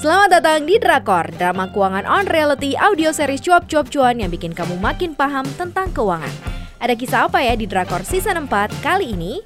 [0.00, 4.80] Selamat datang di Drakor, drama keuangan on reality audio series cuap-cuap cuan yang bikin kamu
[4.80, 6.32] makin paham tentang keuangan.
[6.80, 9.44] Ada kisah apa ya di Drakor season 4 kali ini?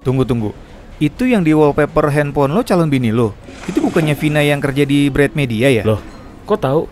[0.00, 0.56] Tunggu tunggu.
[0.96, 3.36] Itu yang di wallpaper handphone lo calon bini lo.
[3.68, 5.84] Itu bukannya Vina yang kerja di Bread Media ya?
[5.84, 6.00] Loh,
[6.48, 6.88] kok tahu?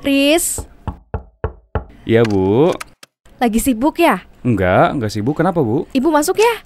[0.00, 0.64] Riz,
[2.08, 2.72] Iya, Bu.
[3.36, 4.24] lagi sibuk ya?
[4.40, 5.36] Enggak, enggak sibuk.
[5.36, 5.84] Kenapa, Bu?
[5.92, 6.64] Ibu masuk ya?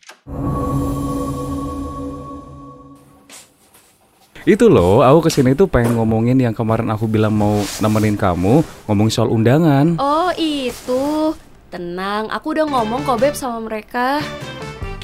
[4.44, 8.60] Itu loh, aku ke sini tuh pengen ngomongin yang kemarin aku bilang mau nemenin kamu
[8.84, 9.96] ngomongin soal undangan.
[9.96, 11.32] Oh itu
[11.72, 14.22] Tenang, aku udah ngomong kok Beb sama mereka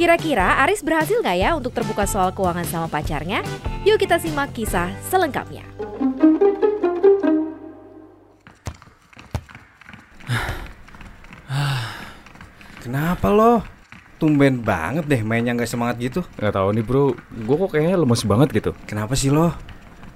[0.00, 3.44] Kira-kira Aris berhasil nggak ya untuk terbuka soal keuangan sama pacarnya?
[3.84, 5.60] Yuk kita simak kisah selengkapnya.
[12.80, 13.79] Kenapa lo?
[14.20, 16.20] Tumben banget deh mainnya nggak semangat gitu.
[16.36, 18.70] Nggak tahu nih bro, gue kok kayaknya lemes banget gitu.
[18.84, 19.48] Kenapa sih lo?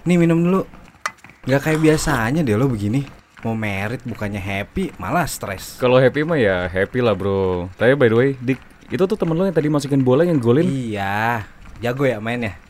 [0.05, 0.69] Nih minum dulu.
[1.49, 3.09] Nggak kayak biasanya deh lo begini.
[3.41, 5.81] Mau merit bukannya happy, malah stres.
[5.81, 7.73] Kalau happy mah ya happy lah bro.
[7.81, 8.61] Tapi by the way, Dik,
[8.93, 10.69] itu tuh temen lo yang tadi masukin bola yang golin.
[10.69, 11.49] Iya,
[11.81, 12.61] jago ya mainnya.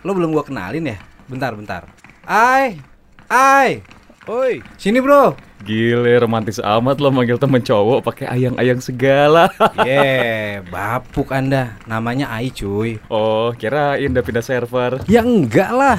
[0.00, 0.96] Lo belum gua kenalin ya?
[1.28, 1.92] Bentar, bentar.
[2.24, 2.80] Ai,
[3.28, 3.84] ai,
[4.28, 5.32] Oi, sini bro.
[5.64, 9.48] Gile, romantis amat lo manggil temen cowok pakai ayang-ayang segala.
[9.88, 11.80] Ye, bapuk anda.
[11.88, 13.00] Namanya Ai cuy.
[13.08, 15.00] oh, kirain udah pindah server.
[15.08, 15.98] Ya enggak lah.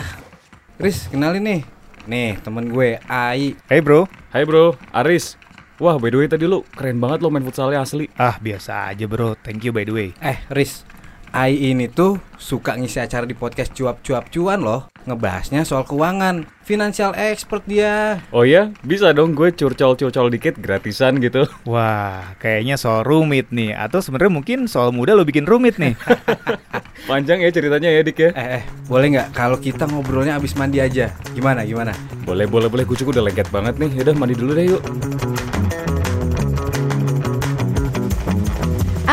[0.77, 1.61] Riz, kenalin nih.
[2.05, 3.57] Nih, temen gue Ai.
[3.69, 4.05] hey bro.
[4.29, 5.33] Hai bro, Aris.
[5.81, 8.05] Wah, by the way tadi lo keren banget lo main futsalnya asli.
[8.13, 9.33] Ah biasa aja bro.
[9.41, 10.09] Thank you by the way.
[10.21, 10.85] Eh, Riz,
[11.31, 14.91] Ai ini tuh suka ngisi acara di podcast cuap-cuap cuan loh.
[15.07, 18.19] Ngebahasnya soal keuangan, financial expert dia.
[18.35, 21.47] Oh ya, bisa dong gue curcol-curcol dikit gratisan gitu.
[21.71, 23.71] Wah, kayaknya soal rumit nih.
[23.71, 25.95] Atau sebenarnya mungkin soal muda lo bikin rumit nih.
[27.09, 28.29] Panjang ya ceritanya ya Dik ya.
[28.35, 31.15] Eh, eh, boleh nggak kalau kita ngobrolnya abis mandi aja?
[31.31, 31.95] Gimana, gimana?
[32.27, 32.83] Boleh, boleh, boleh.
[32.83, 34.03] Kucuk udah lengket banget nih.
[34.03, 34.83] Yaudah mandi dulu deh yuk.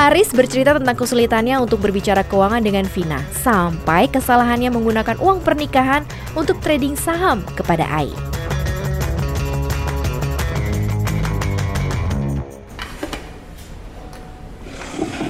[0.08, 6.00] Aris bercerita tentang kesulitannya untuk berbicara keuangan dengan Vina sampai kesalahannya menggunakan uang pernikahan
[6.32, 8.08] untuk trading saham kepada Ai.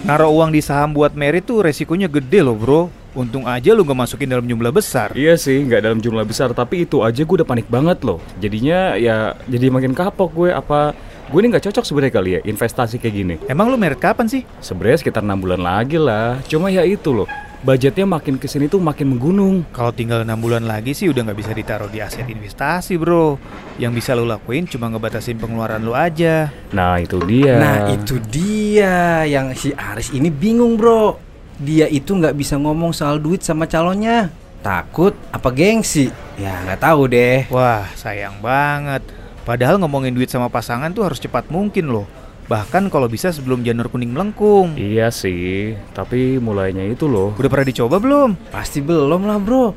[0.07, 2.87] Naruh uang di saham buat merit tuh resikonya gede loh bro.
[3.19, 5.11] Untung aja lu gak masukin dalam jumlah besar.
[5.19, 8.23] Iya sih, nggak dalam jumlah besar, tapi itu aja gue udah panik banget loh.
[8.39, 10.55] Jadinya ya jadi makin kapok gue.
[10.55, 10.95] Apa
[11.29, 13.35] gue ini nggak cocok sebenarnya kali ya investasi kayak gini?
[13.53, 14.49] Emang lu merit kapan sih?
[14.65, 16.41] Sebenarnya sekitar enam bulan lagi lah.
[16.49, 17.29] Cuma ya itu loh,
[17.61, 19.69] budgetnya makin ke sini tuh makin menggunung.
[19.77, 23.37] Kalau tinggal enam bulan lagi sih udah nggak bisa ditaruh di aset investasi bro.
[23.77, 26.49] Yang bisa lu lakuin cuma ngebatasin pengeluaran lu aja.
[26.73, 27.55] Nah itu dia.
[27.61, 31.21] Nah, itu dia yang si Aris ini bingung, Bro.
[31.61, 34.33] Dia itu nggak bisa ngomong soal duit sama calonnya.
[34.65, 36.11] Takut apa gengsi?
[36.35, 37.47] Ya, nggak tahu deh.
[37.53, 39.05] Wah sayang banget.
[39.49, 42.05] Padahal ngomongin duit sama pasangan tuh harus cepat mungkin loh.
[42.53, 44.77] Bahkan kalau bisa sebelum janur kuning melengkung.
[44.77, 47.33] Iya sih, tapi mulainya itu loh.
[47.33, 48.37] Udah pernah dicoba belum?
[48.53, 49.73] Pasti belum lah, Bro.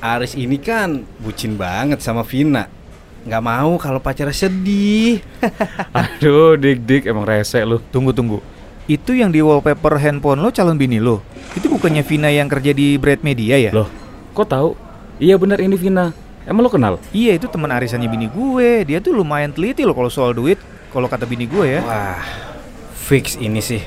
[0.00, 2.72] Aris ini kan bucin banget sama Vina.
[3.28, 5.20] Nggak mau kalau pacarnya sedih.
[5.92, 7.84] Aduh, dik-dik emang rese lu.
[7.92, 8.40] Tunggu tunggu.
[8.88, 11.20] Itu yang di wallpaper handphone lo calon bini lo.
[11.52, 13.76] Itu bukannya Vina yang kerja di Bread Media ya?
[13.76, 13.92] Loh,
[14.32, 14.72] kok tahu?
[15.20, 16.16] Iya benar ini Vina.
[16.42, 16.98] Emang lo kenal?
[17.14, 18.82] Iya itu teman arisannya bini gue.
[18.82, 20.58] Dia tuh lumayan teliti loh kalau soal duit.
[20.90, 21.80] Kalau kata bini gue ya.
[21.86, 22.20] Wah,
[22.98, 23.80] fix ini sih.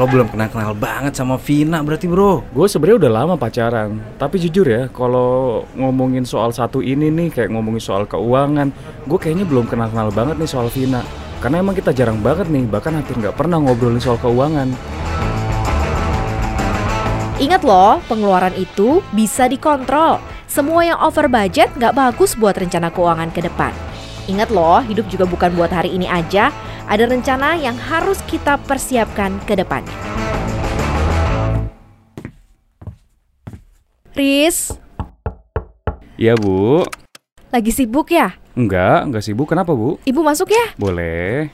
[0.00, 2.48] Lo belum kenal-kenal banget sama Vina berarti, Bro.
[2.56, 7.52] Gue sebenarnya udah lama pacaran, tapi jujur ya, kalau ngomongin soal satu ini nih, kayak
[7.52, 8.72] ngomongin soal keuangan,
[9.04, 11.04] gue kayaknya belum kenal-kenal banget nih soal Vina.
[11.44, 14.72] Karena emang kita jarang banget nih, bahkan hampir nggak pernah ngobrolin soal keuangan.
[17.36, 20.24] Ingat loh, pengeluaran itu bisa dikontrol.
[20.52, 23.72] Semua yang over budget nggak bagus buat rencana keuangan ke depan.
[24.28, 26.52] Ingat loh, hidup juga bukan buat hari ini aja.
[26.84, 29.96] Ada rencana yang harus kita persiapkan ke depannya.
[34.12, 34.76] Riz,
[36.20, 36.84] Iya bu,
[37.48, 38.36] lagi sibuk ya?
[38.52, 39.48] enggak, enggak sibuk.
[39.48, 39.96] Kenapa bu?
[40.04, 40.76] Ibu masuk ya?
[40.76, 41.48] Boleh.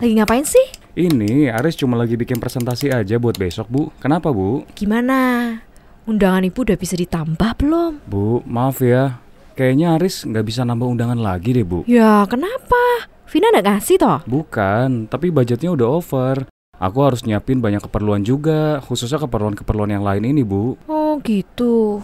[0.00, 0.72] Lagi ngapain sih?
[0.96, 3.92] Ini Aris cuma lagi bikin presentasi aja buat besok bu.
[4.00, 4.64] Kenapa bu?
[4.72, 5.60] Gimana?
[6.08, 8.00] Undangan ibu udah bisa ditambah belum?
[8.08, 9.20] Bu, maaf ya.
[9.52, 11.84] Kayaknya Aris nggak bisa nambah undangan lagi deh bu.
[11.84, 13.10] Ya kenapa?
[13.28, 14.20] Vina nggak ngasih toh?
[14.24, 16.48] Bukan, tapi budgetnya udah over.
[16.80, 20.80] Aku harus nyiapin banyak keperluan juga, khususnya keperluan-keperluan yang lain ini, Bu.
[20.88, 22.00] Oh gitu.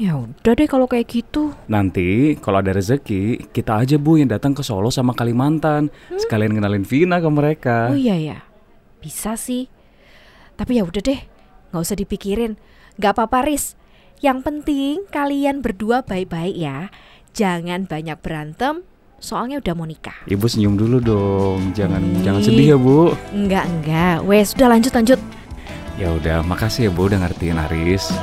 [0.00, 1.52] Ya udah deh kalau kayak gitu.
[1.68, 6.88] Nanti kalau ada rezeki, kita aja Bu yang datang ke Solo sama Kalimantan, sekalian kenalin
[6.88, 7.92] Vina ke mereka.
[7.92, 8.38] Oh iya ya.
[9.04, 9.68] Bisa sih.
[10.56, 11.20] Tapi ya udah deh.
[11.70, 12.56] Gak usah dipikirin.
[12.94, 13.74] Gak apa-apa Riz.
[14.22, 16.94] Yang penting kalian berdua baik-baik ya.
[17.34, 18.86] Jangan banyak berantem,
[19.18, 20.14] soalnya udah mau nikah.
[20.30, 21.74] Ibu senyum dulu dong.
[21.74, 22.22] Jangan Ih.
[22.22, 23.18] jangan sedih ya, Bu.
[23.34, 24.22] Enggak, enggak.
[24.22, 25.18] Wes, sudah lanjut, lanjut.
[25.98, 28.14] Ya udah, makasih ya, Bu udah ngertiin Aris.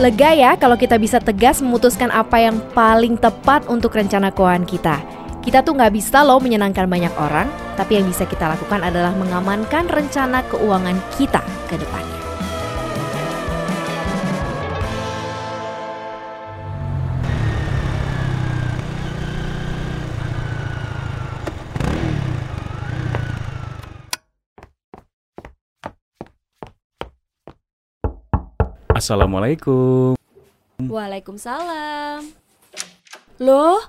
[0.00, 4.96] Lega ya kalau kita bisa tegas memutuskan apa yang paling tepat untuk rencana keuangan kita.
[5.44, 9.92] Kita tuh nggak bisa loh menyenangkan banyak orang, tapi yang bisa kita lakukan adalah mengamankan
[9.92, 12.16] rencana keuangan kita ke depannya.
[28.96, 30.16] Assalamualaikum.
[30.80, 32.32] Waalaikumsalam.
[33.44, 33.84] Loh,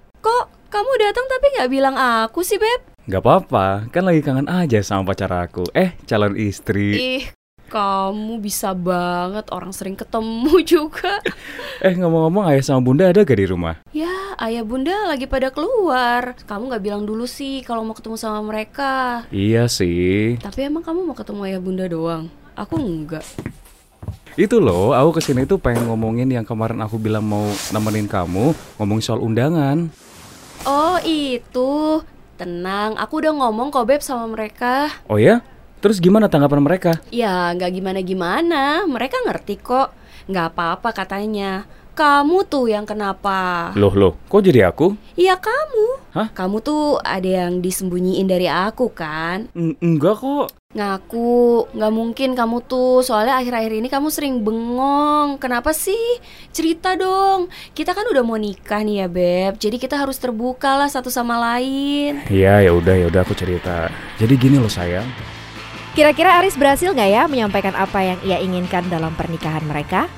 [0.76, 2.84] kamu datang tapi nggak bilang aku sih, Beb?
[3.08, 5.64] Gak apa-apa, kan lagi kangen aja sama pacar aku.
[5.72, 6.92] Eh, calon istri.
[7.00, 7.24] Ih,
[7.72, 11.24] kamu bisa banget orang sering ketemu juga.
[11.80, 13.80] Eh, ngomong-ngomong ayah sama bunda ada gak di rumah?
[13.96, 16.36] Ya, ayah bunda lagi pada keluar.
[16.44, 19.24] Kamu nggak bilang dulu sih kalau mau ketemu sama mereka.
[19.32, 20.36] Iya sih.
[20.44, 22.28] Tapi emang kamu mau ketemu ayah bunda doang?
[22.60, 23.24] Aku enggak.
[24.36, 28.52] Itu loh, aku ke sini tuh pengen ngomongin yang kemarin aku bilang mau nemenin kamu
[28.76, 29.88] ngomongin soal undangan.
[30.66, 32.02] Oh, itu.
[32.42, 34.90] Tenang, aku udah ngomong kok Beb sama mereka.
[35.06, 35.46] Oh ya?
[35.78, 36.92] Terus gimana tanggapan mereka?
[37.14, 38.90] Ya, nggak gimana-gimana.
[38.90, 39.94] Mereka ngerti kok.
[40.26, 41.70] Nggak apa-apa katanya.
[41.96, 43.72] Kamu tuh yang kenapa?
[43.80, 45.00] Loh loh, kok jadi aku?
[45.16, 46.12] Iya kamu.
[46.12, 46.28] Hah?
[46.28, 49.48] Kamu tuh ada yang disembunyiin dari aku kan?
[49.56, 50.52] N- enggak kok.
[50.76, 53.00] Ngaku, nggak mungkin kamu tuh.
[53.00, 55.40] Soalnya akhir-akhir ini kamu sering bengong.
[55.40, 56.20] Kenapa sih?
[56.52, 57.48] Cerita dong.
[57.72, 59.56] Kita kan udah mau nikah nih ya beb.
[59.56, 62.28] Jadi kita harus terbuka lah satu sama lain.
[62.28, 63.88] Iya ya udah ya udah aku cerita.
[64.20, 65.08] Jadi gini loh sayang.
[65.96, 70.12] Kira-kira Aris berhasil nggak ya menyampaikan apa yang ia inginkan dalam pernikahan mereka?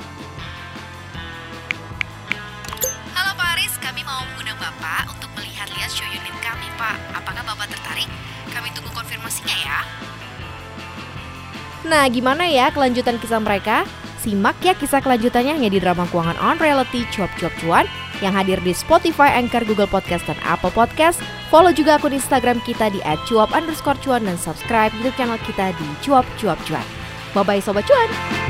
[11.88, 13.88] Nah, gimana ya kelanjutan kisah mereka?
[14.20, 17.88] Simak ya kisah kelanjutannya hanya di drama keuangan on reality Cuap Cuap Cuan
[18.20, 21.24] yang hadir di Spotify, Anchor, Google Podcast, dan Apple Podcast.
[21.48, 23.00] Follow juga akun Instagram kita di
[23.30, 26.84] @cuap underscore cuan dan subscribe YouTube channel kita di Cuap Cuap Cuan.
[27.32, 28.47] Bye-bye Sobat Cuan!